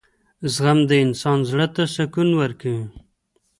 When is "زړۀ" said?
1.49-1.67